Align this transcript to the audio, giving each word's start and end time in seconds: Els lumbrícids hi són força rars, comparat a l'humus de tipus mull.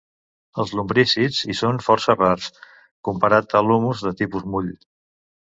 Els 0.61 0.69
lumbrícids 0.77 1.41
hi 1.45 1.55
són 1.59 1.81
força 1.89 2.15
rars, 2.15 2.49
comparat 3.09 3.55
a 3.61 3.63
l'humus 3.69 4.03
de 4.09 4.15
tipus 4.25 4.51
mull. 4.57 4.75